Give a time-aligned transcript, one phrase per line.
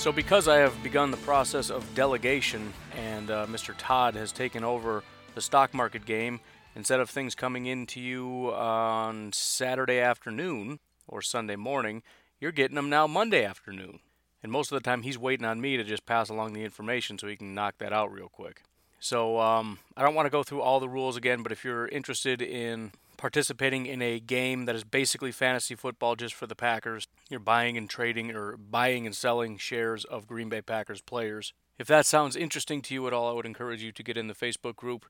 [0.00, 3.74] So, because I have begun the process of delegation and uh, Mr.
[3.76, 5.04] Todd has taken over
[5.34, 6.40] the stock market game,
[6.74, 12.02] instead of things coming in to you on Saturday afternoon or Sunday morning,
[12.40, 13.98] you're getting them now Monday afternoon.
[14.42, 17.18] And most of the time, he's waiting on me to just pass along the information
[17.18, 18.62] so he can knock that out real quick.
[19.00, 21.88] So um, I don't want to go through all the rules again, but if you're
[21.88, 27.06] interested in participating in a game that is basically fantasy football just for the Packers,
[27.28, 31.52] you're buying and trading or buying and selling shares of Green Bay Packers players.
[31.78, 34.26] If that sounds interesting to you at all, I would encourage you to get in
[34.26, 35.04] the Facebook group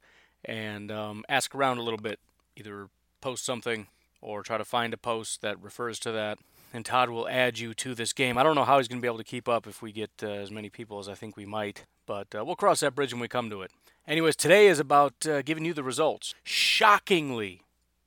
[0.44, 2.18] and um, ask around a little bit.
[2.56, 2.88] Either
[3.20, 3.86] post something
[4.20, 6.38] or try to find a post that refers to that.
[6.72, 8.36] And Todd will add you to this game.
[8.36, 10.10] I don't know how he's going to be able to keep up if we get
[10.20, 13.12] uh, as many people as I think we might, but uh, we'll cross that bridge
[13.12, 13.70] when we come to it.
[14.08, 16.34] Anyways, today is about uh, giving you the results.
[16.42, 17.62] Shockingly,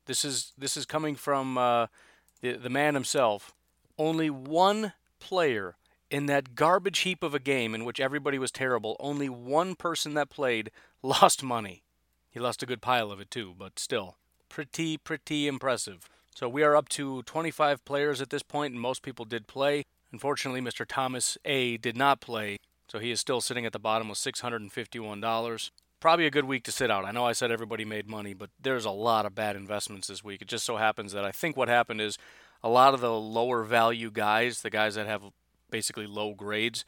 [0.06, 1.88] this is this is coming from uh,
[2.42, 3.54] the the man himself.
[3.98, 5.76] Only one player
[6.10, 8.96] in that garbage heap of a game in which everybody was terrible.
[9.00, 11.84] Only one person that played lost money.
[12.30, 14.18] He lost a good pile of it too, but still,
[14.50, 16.10] pretty pretty impressive.
[16.36, 19.86] So we are up to 25 players at this point, and most people did play.
[20.12, 20.86] Unfortunately, Mr.
[20.88, 25.72] Thomas A did not play, so he is still sitting at the bottom with $651
[26.04, 27.06] probably a good week to sit out.
[27.06, 30.22] I know I said everybody made money, but there's a lot of bad investments this
[30.22, 30.42] week.
[30.42, 32.18] It just so happens that I think what happened is
[32.62, 35.24] a lot of the lower value guys, the guys that have
[35.72, 36.84] basically low grades,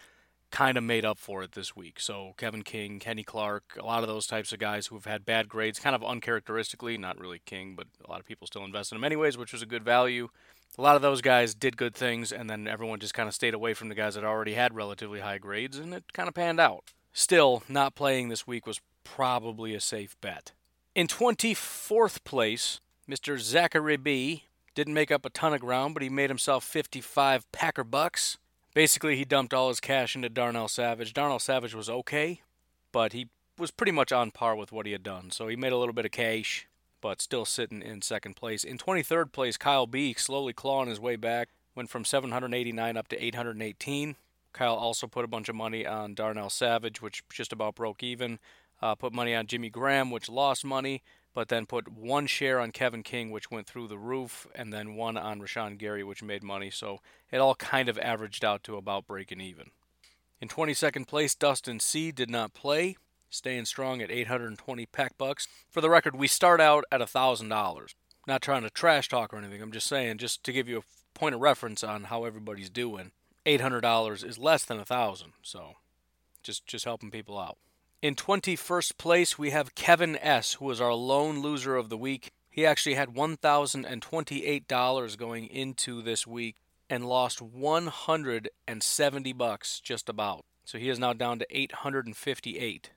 [0.52, 2.02] kind of made up for it this week.
[2.02, 5.24] So Kevin King, Kenny Clark, a lot of those types of guys who have had
[5.24, 8.92] bad grades, kind of uncharacteristically, not really King, but a lot of people still invest
[8.92, 10.28] in him anyways, which was a good value.
[10.78, 13.54] A lot of those guys did good things, and then everyone just kind of stayed
[13.54, 16.60] away from the guys that already had relatively high grades, and it kind of panned
[16.60, 16.92] out.
[17.18, 20.52] Still, not playing this week was probably a safe bet.
[20.94, 23.40] In 24th place, Mr.
[23.40, 24.44] Zachary B
[24.76, 28.38] didn't make up a ton of ground, but he made himself 55 Packer bucks.
[28.74, 31.14] Basically, he dumped all his cash into Darnell Savage.
[31.14, 32.42] Darnell Savage was okay,
[32.92, 35.32] but he was pretty much on par with what he had done.
[35.32, 36.68] So he made a little bit of cash,
[37.00, 38.66] but still sitting in second place.
[38.66, 43.24] In 23rd place, Kyle B slowly clawing his way back, went from 789 up to
[43.24, 44.18] 818.
[44.56, 48.40] Kyle also put a bunch of money on Darnell Savage, which just about broke even.
[48.82, 52.72] Uh, put money on Jimmy Graham, which lost money, but then put one share on
[52.72, 56.42] Kevin King, which went through the roof, and then one on Rashan Gary, which made
[56.42, 56.70] money.
[56.70, 57.00] So
[57.32, 59.72] it all kind of averaged out to about breaking even.
[60.40, 62.96] In 22nd place, Dustin C did not play,
[63.30, 65.50] staying strong at 820 pack bucks.
[65.70, 67.94] For the record, we start out at $1,000.
[68.28, 69.62] Not trying to trash talk or anything.
[69.62, 73.12] I'm just saying, just to give you a point of reference on how everybody's doing.
[73.46, 75.76] $800 is less than a 1000 so
[76.46, 77.58] just just helping people out.
[78.02, 82.32] In 21st place, we have Kevin S., who was our lone loser of the week.
[82.52, 86.58] He actually had $1,028 going into this week
[86.90, 90.46] and lost 170 bucks just about.
[90.66, 92.92] So he is now down to 858.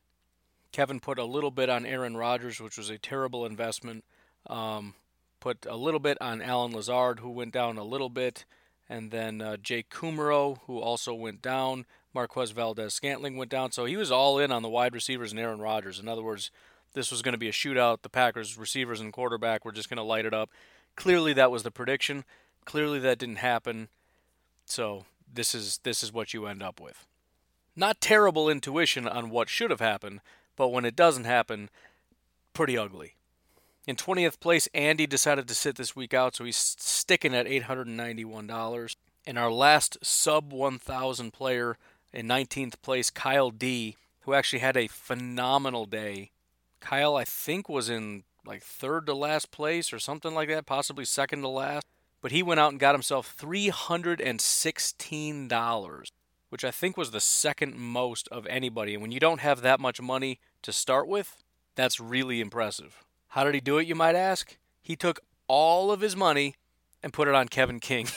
[0.72, 4.04] Kevin put a little bit on Aaron Rodgers, which was a terrible investment.
[4.46, 4.94] Um,
[5.40, 8.44] put a little bit on Allen Lazard, who went down a little bit
[8.88, 11.84] and then uh, Jake Kumerow, who also went down.
[12.14, 13.70] Marquez Valdes Scantling went down.
[13.70, 15.98] So he was all in on the wide receivers and Aaron Rodgers.
[15.98, 16.50] In other words,
[16.94, 18.02] this was going to be a shootout.
[18.02, 20.50] The Packers receivers and quarterback were just going to light it up.
[20.96, 22.24] Clearly, that was the prediction.
[22.64, 23.88] Clearly, that didn't happen.
[24.64, 27.06] So this is this is what you end up with.
[27.76, 30.20] Not terrible intuition on what should have happened,
[30.56, 31.70] but when it doesn't happen,
[32.52, 33.14] pretty ugly.
[33.88, 38.96] In 20th place, Andy decided to sit this week out, so he's sticking at $891.
[39.26, 41.78] And our last sub 1,000 player
[42.12, 46.32] in 19th place, Kyle D, who actually had a phenomenal day.
[46.80, 51.06] Kyle, I think, was in like third to last place or something like that, possibly
[51.06, 51.86] second to last.
[52.20, 56.10] But he went out and got himself $316,
[56.50, 58.92] which I think was the second most of anybody.
[58.92, 61.42] And when you don't have that much money to start with,
[61.74, 63.02] that's really impressive.
[63.38, 64.56] How did he do it, you might ask?
[64.82, 66.56] He took all of his money
[67.04, 68.08] and put it on Kevin King.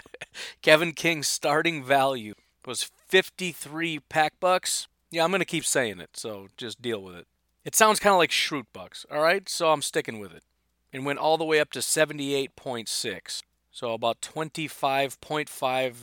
[0.62, 2.32] Kevin King's starting value
[2.64, 4.88] was 53 pack bucks.
[5.10, 7.26] Yeah, I'm going to keep saying it, so just deal with it.
[7.66, 9.46] It sounds kind of like Schrute bucks, all right?
[9.46, 10.42] So I'm sticking with it.
[10.90, 13.42] And went all the way up to 78.6.
[13.72, 15.94] So about 25.5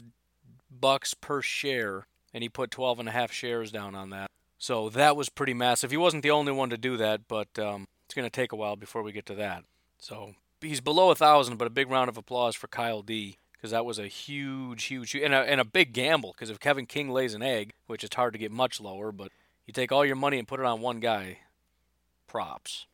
[0.70, 2.06] bucks per share
[2.36, 4.30] and he put 12 and a half shares down on that.
[4.60, 5.90] So that was pretty massive.
[5.90, 8.56] He wasn't the only one to do that, but um, it's going to take a
[8.56, 9.66] while before we get to that.
[10.00, 13.70] So he's below a thousand, but a big round of applause for Kyle D because
[13.70, 16.32] that was a huge, huge, and a, and a big gamble.
[16.32, 19.32] Because if Kevin King lays an egg, which it's hard to get much lower, but
[19.68, 21.38] you take all your money and put it on one guy,
[22.26, 22.88] props.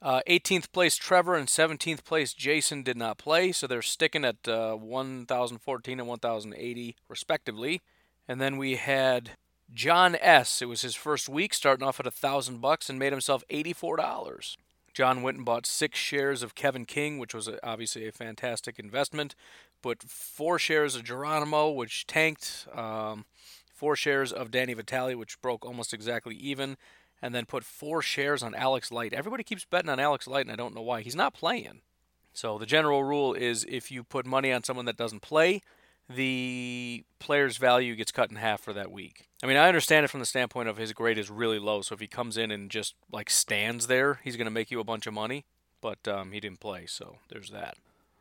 [0.00, 4.46] Uh, 18th place Trevor and 17th place Jason did not play, so they're sticking at
[4.46, 7.82] uh, 1,014 and 1,080 respectively.
[8.28, 9.32] And then we had
[9.72, 10.62] John S.
[10.62, 14.56] It was his first week, starting off at a thousand bucks and made himself $84.
[14.92, 19.34] John went and bought six shares of Kevin King, which was obviously a fantastic investment.
[19.82, 22.66] Put four shares of Geronimo, which tanked.
[22.74, 23.24] Um,
[23.72, 26.76] four shares of Danny Vitale, which broke almost exactly even
[27.22, 29.12] and then put four shares on Alex Light.
[29.12, 31.02] Everybody keeps betting on Alex Light, and I don't know why.
[31.02, 31.82] He's not playing.
[32.32, 35.60] So the general rule is if you put money on someone that doesn't play,
[36.14, 39.28] the player's value gets cut in half for that week.
[39.42, 41.94] I mean, I understand it from the standpoint of his grade is really low, so
[41.94, 44.84] if he comes in and just like stands there, he's going to make you a
[44.84, 45.44] bunch of money.
[45.80, 47.76] But um, he didn't play, so there's that.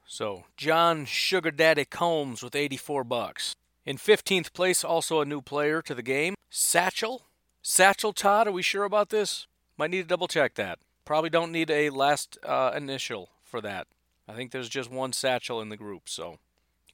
[0.07, 3.53] So John Sugar Daddy Combs with 84 bucks.
[3.85, 7.23] In 15th place, also a new player to the game, Satchel
[7.61, 9.47] Satchel Todd, are we sure about this?
[9.77, 10.79] Might need to double check that.
[11.05, 13.87] Probably don't need a last uh, initial for that.
[14.27, 16.37] I think there's just one Satchel in the group, so.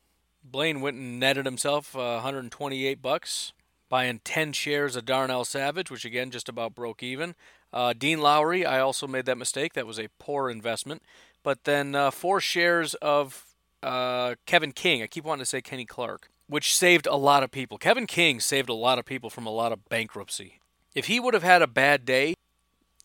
[0.43, 3.53] Blaine went and netted himself uh, 128 bucks,
[3.89, 7.35] buying 10 shares of Darnell Savage, which again just about broke even.
[7.73, 9.75] Uh, Dean Lowry, I also made that mistake.
[9.75, 11.03] That was a poor investment.
[11.43, 13.45] But then uh, four shares of
[13.83, 15.03] uh, Kevin King.
[15.03, 17.79] I keep wanting to say Kenny Clark, which saved a lot of people.
[17.79, 20.61] Kevin King saved a lot of people from a lot of bankruptcy.
[20.95, 22.35] If he would have had a bad day,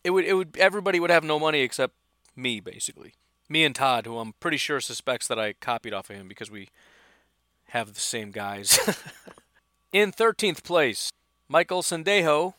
[0.04, 1.94] it would it would everybody would have no money except
[2.34, 3.14] me, basically.
[3.48, 6.50] Me and Todd, who I'm pretty sure suspects that I copied off of him because
[6.50, 6.68] we
[7.68, 8.78] have the same guys.
[9.92, 11.10] In 13th place,
[11.48, 12.54] Michael Sendejo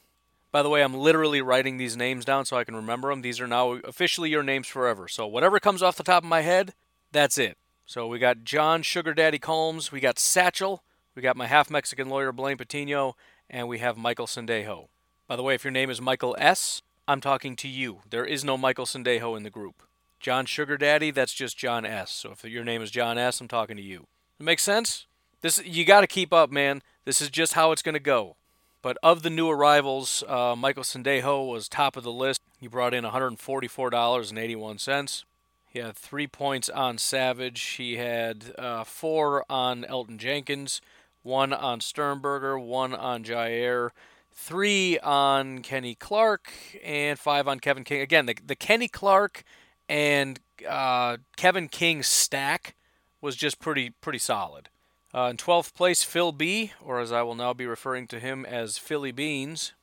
[0.54, 3.24] by the way, I'm literally writing these names down so I can remember them.
[3.24, 5.08] These are now officially your names forever.
[5.08, 6.76] So whatever comes off the top of my head,
[7.12, 7.58] that's it.
[7.86, 10.84] So we got John Sugar Daddy Combs, we got Satchel,
[11.16, 13.16] we got my half Mexican lawyer Blaine Patino,
[13.50, 14.88] and we have Michael Sendejo.
[15.28, 18.00] By the way, if your name is Michael S., I'm talking to you.
[18.10, 19.84] There is no Michael Sendejo in the group.
[20.20, 22.12] John Sugar Daddy, that's just John S.
[22.12, 24.08] So if your name is John S., I'm talking to you.
[24.40, 25.06] It makes sense?
[25.42, 26.82] This you got to keep up, man.
[27.04, 28.38] This is just how it's going to go.
[28.82, 32.42] But of the new arrivals, uh, Michael Sendejo was top of the list.
[32.60, 35.24] He brought in $144.81.
[35.74, 37.60] He had three points on Savage.
[37.62, 40.82] He had uh, four on Elton Jenkins,
[41.24, 43.90] one on Sternberger, one on Jaire,
[44.32, 46.54] three on Kenny Clark,
[46.84, 48.02] and five on Kevin King.
[48.02, 49.44] Again, the, the Kenny Clark
[49.90, 50.40] and
[50.70, 52.76] uh, Kevin King stack
[53.20, 54.70] was just pretty pretty solid.
[55.12, 58.46] Uh, in 12th place, Phil B., or as I will now be referring to him
[58.46, 59.74] as Philly Beans.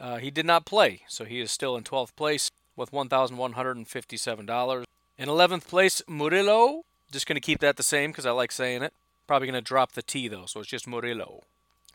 [0.00, 4.84] Uh, he did not play, so he is still in 12th place with $1,157.
[5.16, 6.82] In 11th place, Murillo.
[7.12, 8.92] Just going to keep that the same because I like saying it.
[9.28, 11.44] Probably going to drop the T though, so it's just Murillo.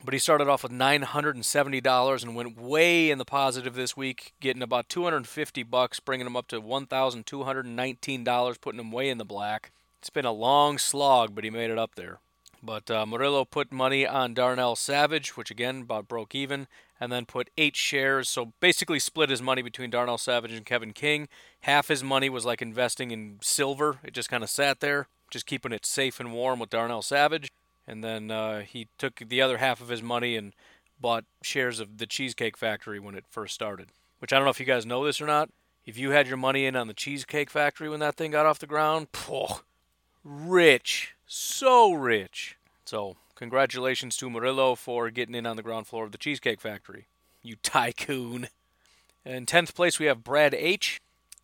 [0.01, 4.61] But he started off with $970 and went way in the positive this week, getting
[4.61, 9.73] about 250 bucks, bringing him up to $1,219, putting him way in the black.
[9.99, 12.19] It's been a long slog, but he made it up there.
[12.62, 16.68] But uh, Murillo put money on Darnell Savage, which again about broke even,
[17.00, 18.28] and then put eight shares.
[18.28, 21.30] So basically split his money between Darnell Savage and Kevin King.
[21.62, 24.00] Half his money was like investing in silver.
[24.04, 27.51] It just kind of sat there, just keeping it safe and warm with Darnell Savage.
[27.88, 30.54] And then uh, he took the other half of his money and
[31.00, 33.88] bought shares of the Cheesecake Factory when it first started.
[34.20, 35.50] Which I don't know if you guys know this or not.
[35.86, 38.60] If you had your money in on the Cheesecake Factory when that thing got off
[38.60, 39.48] the ground, phew,
[40.29, 42.57] rich so rich.
[42.86, 47.07] So, congratulations to Murillo for getting in on the ground floor of the Cheesecake Factory.
[47.41, 48.48] You tycoon.
[49.25, 51.00] In 10th place, we have Brad H.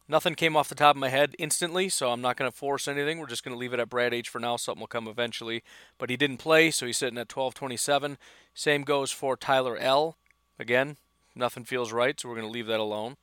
[0.08, 2.88] Nothing came off the top of my head instantly, so I'm not going to force
[2.88, 3.20] anything.
[3.20, 4.56] We're just going to leave it at Brad H for now.
[4.56, 5.64] Something will come eventually.
[5.98, 8.18] But he didn't play, so he's sitting at 1227.
[8.54, 10.18] Same goes for Tyler L.
[10.60, 10.98] Again,
[11.36, 13.18] nothing feels right, so we're going to leave that alone.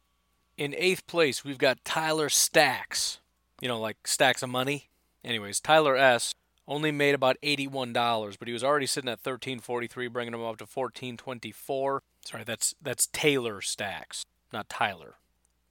[0.56, 3.18] In eighth place, we've got Tyler Stacks.
[3.60, 4.88] You know, like stacks of money.
[5.24, 6.34] Anyways, Tyler S.
[6.66, 10.64] only made about $81, but he was already sitting at 1343, bringing him up to
[10.64, 12.02] 1424.
[12.24, 15.16] Sorry, that's that's Taylor Stacks, not Tyler.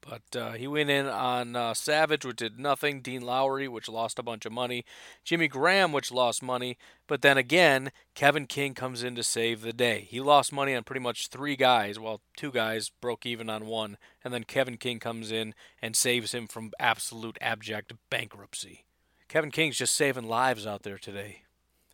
[0.01, 3.01] But uh, he went in on uh, Savage, which did nothing.
[3.01, 4.84] Dean Lowry, which lost a bunch of money.
[5.24, 6.77] Jimmy Graham, which lost money.
[7.08, 10.08] But then again, Kevin King comes in to save the day.
[10.10, 12.00] He lost money on pretty much three guys.
[12.00, 13.98] Well, two guys broke even on one.
[14.24, 18.86] And then Kevin King comes in and saves him from absolute abject bankruptcy.
[19.31, 21.43] Kevin King's just saving lives out there today.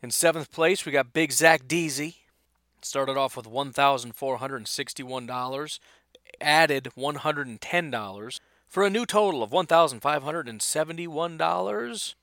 [0.02, 2.16] In seventh place, we got Big Zach Deasy.
[2.82, 5.80] Started off with $1,461
[6.42, 12.16] added $110 for a new total of $1,571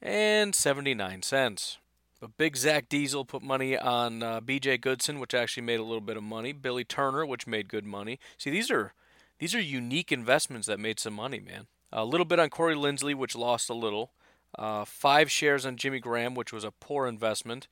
[0.00, 1.76] and 79 cents.
[2.18, 4.78] But Big Zach Diesel put money on uh, B.J.
[4.78, 6.54] Goodson, which actually made a little bit of money.
[6.54, 8.18] Billy Turner, which made good money.
[8.38, 8.94] See, these are
[9.38, 11.66] these are unique investments that made some money, man.
[11.92, 14.12] A little bit on Corey Linsley, which lost a little.
[14.58, 17.68] Uh, five shares on Jimmy Graham, which was a poor investment.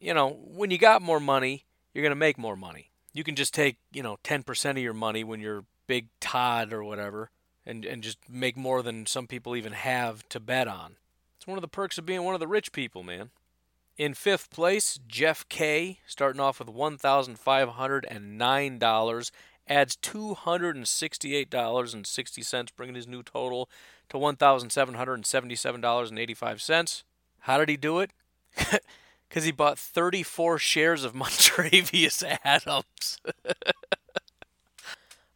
[0.00, 2.90] You know, when you got more money, you're gonna make more money.
[3.12, 6.82] You can just take you know 10% of your money when you're Big Todd or
[6.82, 7.30] whatever,
[7.64, 10.96] and and just make more than some people even have to bet on.
[11.40, 13.30] It's one of the perks of being one of the rich people, man.
[13.96, 19.30] In fifth place, Jeff K, starting off with $1,509,
[19.66, 23.70] adds $268.60, bringing his new total
[24.10, 27.02] to $1,777.85.
[27.38, 28.10] How did he do it?
[29.26, 33.18] Because he bought 34 shares of Montravius Adams.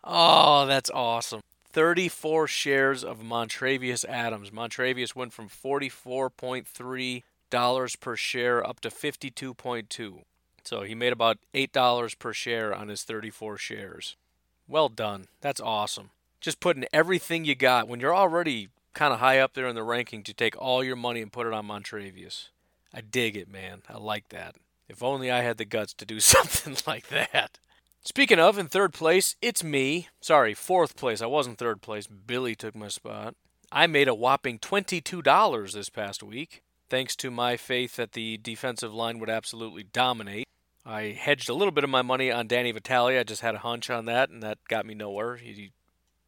[0.04, 1.40] oh, that's awesome.
[1.74, 4.50] 34 shares of Montravius Adams.
[4.50, 10.20] Montravius went from 44.3 dollars per share up to 52.2.
[10.62, 14.16] So he made about $8 per share on his 34 shares.
[14.66, 15.26] Well done.
[15.40, 16.10] That's awesome.
[16.40, 19.82] Just putting everything you got when you're already kind of high up there in the
[19.82, 22.48] ranking to take all your money and put it on Montravius.
[22.92, 23.82] I dig it, man.
[23.88, 24.54] I like that.
[24.88, 27.58] If only I had the guts to do something like that.
[28.06, 30.08] Speaking of, in third place, it's me.
[30.20, 31.22] Sorry, fourth place.
[31.22, 32.06] I wasn't third place.
[32.06, 33.34] Billy took my spot.
[33.72, 38.92] I made a whopping $22 this past week thanks to my faith that the defensive
[38.92, 40.46] line would absolutely dominate.
[40.84, 43.18] I hedged a little bit of my money on Danny Vitale.
[43.18, 45.36] I just had a hunch on that, and that got me nowhere.
[45.36, 45.72] He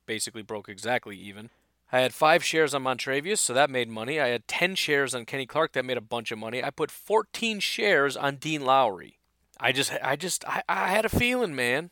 [0.07, 1.51] basically broke exactly even.
[1.93, 4.19] I had five shares on Montravius, so that made money.
[4.19, 6.65] I had 10 shares on Kenny Clark, that made a bunch of money.
[6.65, 9.19] I put 14 shares on Dean Lowry.
[9.59, 11.91] I just, I just, I, I had a feeling, man.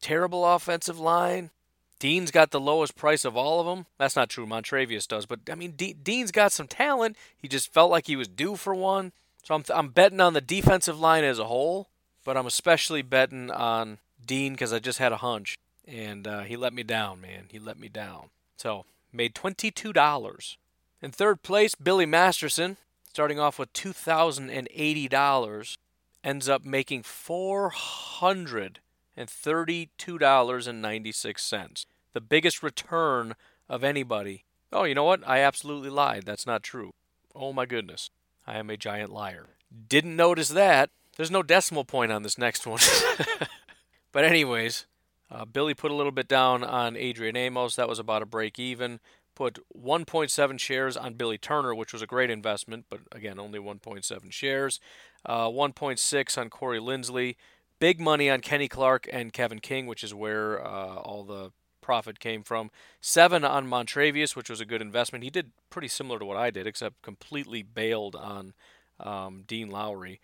[0.00, 1.50] Terrible offensive line.
[1.98, 3.86] Dean's got the lowest price of all of them.
[3.98, 4.46] That's not true.
[4.46, 7.16] Montravius does, but I mean, De- Dean's got some talent.
[7.36, 9.12] He just felt like he was due for one.
[9.42, 11.88] So I'm, I'm betting on the defensive line as a whole,
[12.24, 16.56] but I'm especially betting on Dean because I just had a hunch, and uh, he
[16.56, 17.44] let me down, man.
[17.48, 18.28] He let me down.
[18.56, 20.56] So made twenty-two dollars.
[21.00, 22.76] In third place, Billy Masterson,
[23.08, 25.78] starting off with two thousand and eighty dollars,
[26.28, 28.78] ends up making four hundred
[29.16, 31.86] and $32.96.
[32.12, 33.34] The biggest return
[33.66, 34.44] of anybody.
[34.70, 35.26] Oh, you know what?
[35.26, 36.26] I absolutely lied.
[36.26, 36.92] That's not true.
[37.34, 38.10] Oh my goodness.
[38.46, 39.46] I am a giant liar.
[39.88, 40.90] Didn't notice that.
[41.16, 42.80] There's no decimal point on this next one.
[44.12, 44.84] but, anyways,
[45.30, 47.76] uh, Billy put a little bit down on Adrian Amos.
[47.76, 49.00] That was about a break even.
[49.34, 54.32] Put 1.7 shares on Billy Turner, which was a great investment, but again, only 1.7
[54.32, 54.78] shares.
[55.28, 57.36] Uh, 1.6 on Corey Linsley.
[57.78, 62.18] Big money on Kenny Clark and Kevin King, which is where uh, all the profit
[62.18, 62.70] came from.
[63.00, 65.24] Seven on Montravius, which was a good investment.
[65.24, 68.54] He did pretty similar to what I did, except completely bailed on
[68.98, 70.20] um, Dean Lowry.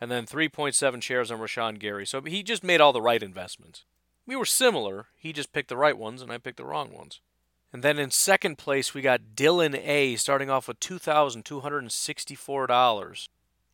[0.00, 2.06] And then 3.7 shares on Rashan Gary.
[2.06, 3.84] So he just made all the right investments.
[4.26, 5.06] We were similar.
[5.16, 7.20] He just picked the right ones, and I picked the wrong ones.
[7.72, 13.28] And then in second place, we got Dylan A, starting off with $2,264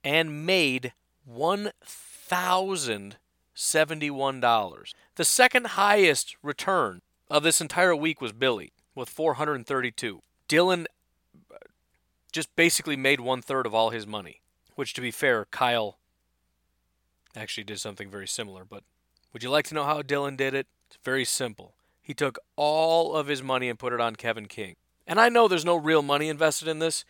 [0.04, 0.92] and made
[1.24, 3.16] 1,000
[3.54, 4.94] $71.
[5.14, 8.72] The second highest return of this entire week was Billy.
[8.94, 10.20] with 432.
[10.48, 10.86] Dylan
[11.50, 11.56] uh,
[12.30, 14.40] just basically made one third of all his money,
[14.76, 15.98] which, to be fair, Kyle
[17.34, 18.64] actually did something very similar.
[18.64, 18.84] But
[19.32, 20.68] would you like to know how Dylan did it?
[20.86, 21.74] It's very simple.
[22.00, 24.76] He took all of his money and put it on Kevin King.
[25.06, 27.04] And I know there's no real money invested in this,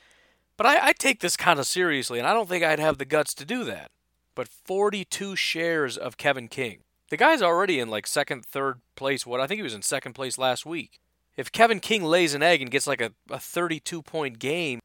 [0.57, 3.05] but I, I take this kind of seriously, and I don't think I'd have the
[3.05, 3.91] guts to do that.
[4.35, 6.81] But 42 shares of Kevin King.
[7.11, 9.27] The guy's already in like second, third place.
[9.27, 10.99] What I think he was in second place last week.
[11.37, 14.81] If Kevin King lays an egg and gets like a, a 32 point game,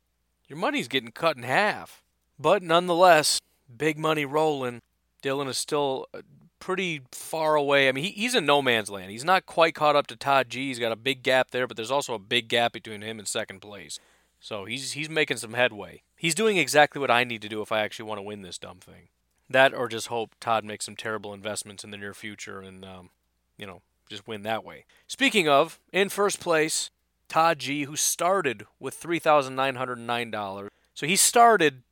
[0.48, 2.04] your money's getting cut in half.
[2.38, 3.40] But nonetheless,
[3.76, 4.80] big money rolling.
[5.24, 6.22] Dylan is still uh,
[6.60, 7.88] pretty far away.
[7.88, 9.12] I mean, he, he's in no man's land.
[9.12, 10.68] He's not quite caught up to Todd G.
[10.68, 13.28] He's got a big gap there, but there's also a big gap between him and
[13.28, 14.00] second place.
[14.40, 16.04] So he's he's making some headway.
[16.16, 18.58] He's doing exactly what I need to do if I actually want to win this
[18.58, 19.10] dumb thing.
[19.50, 23.10] That or just hope Todd makes some terrible investments in the near future and um,
[23.58, 24.86] you know just win that way.
[25.08, 26.90] Speaking of, in first place,
[27.28, 30.70] Todd G, who started with three thousand nine hundred nine dollars.
[30.94, 31.84] So he started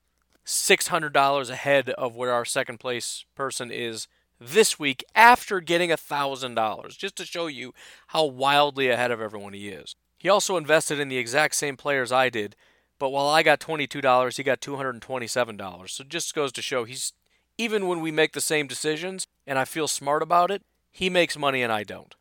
[0.48, 4.08] $600 ahead of where our second place person is
[4.40, 7.74] this week after getting $1,000, just to show you
[8.08, 9.96] how wildly ahead of everyone he is.
[10.18, 12.56] He also invested in the exact same players I did,
[13.00, 15.90] but while I got $22, he got $227.
[15.90, 17.14] So just goes to show he's
[17.58, 21.38] even when we make the same decisions and I feel smart about it, he makes
[21.38, 22.14] money and I don't.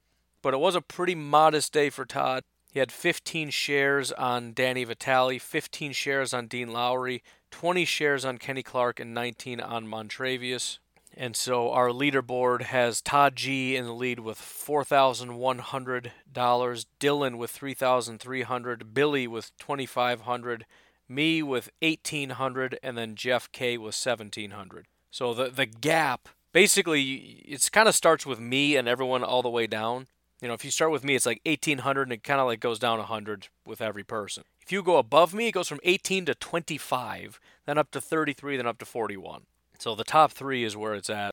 [0.43, 2.45] But it was a pretty modest day for Todd.
[2.73, 8.37] He had 15 shares on Danny Vitale, 15 shares on Dean Lowry, 20 shares on
[8.37, 10.79] Kenny Clark, and 19 on Montravius.
[11.17, 16.11] And so our leaderboard has Todd G in the lead with $4,100,
[17.01, 20.67] Dylan with 3,300, Billy with 2,500,
[21.09, 24.87] me with 1,800, and then Jeff K with 1,700.
[25.11, 29.49] So the the gap basically it's kind of starts with me and everyone all the
[29.49, 30.09] way down.
[30.43, 32.61] You know, if you start with me, it's like 1800 and it kind of like
[32.61, 34.45] goes down 100 with every person.
[34.61, 38.59] If you go above me, it goes from 18 to 25, then up to 33,
[38.59, 39.45] then up to 41.
[39.79, 41.33] So the top three is where it's at.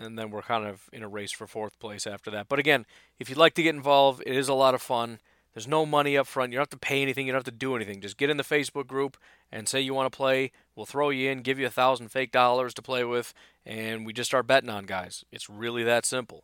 [0.00, 2.48] And then we're kind of in a race for fourth place after that.
[2.48, 2.84] But again,
[3.18, 5.20] if you'd like to get involved, it is a lot of fun.
[5.52, 6.50] There's no money up front.
[6.50, 7.26] You don't have to pay anything.
[7.26, 8.00] You don't have to do anything.
[8.00, 9.16] Just get in the Facebook group
[9.52, 10.50] and say you want to play.
[10.74, 13.32] We'll throw you in, give you a thousand fake dollars to play with,
[13.64, 15.24] and we just start betting on guys.
[15.30, 16.42] It's really that simple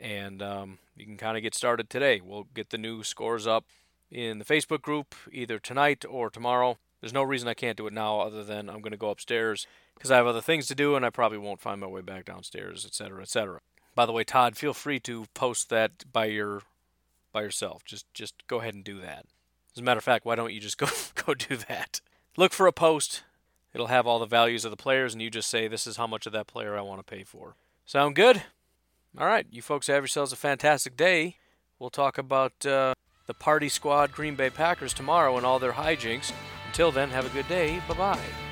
[0.00, 2.20] and um, you can kind of get started today.
[2.24, 3.64] We'll get the new scores up
[4.10, 6.78] in the Facebook group either tonight or tomorrow.
[7.00, 9.66] There's no reason I can't do it now other than I'm going to go upstairs
[9.94, 12.24] because I have other things to do and I probably won't find my way back
[12.24, 13.60] downstairs, etc., etc.
[13.94, 16.62] By the way, Todd, feel free to post that by your
[17.32, 17.84] by yourself.
[17.84, 19.26] Just just go ahead and do that.
[19.74, 22.00] As a matter of fact, why don't you just go go do that?
[22.36, 23.22] Look for a post.
[23.74, 26.06] It'll have all the values of the players and you just say this is how
[26.06, 27.54] much of that player I want to pay for.
[27.84, 28.42] Sound good?
[29.16, 31.36] All right, you folks have yourselves a fantastic day.
[31.78, 32.94] We'll talk about uh,
[33.26, 36.32] the party squad Green Bay Packers tomorrow and all their hijinks.
[36.68, 37.82] Until then, have a good day.
[37.88, 38.47] Bye bye.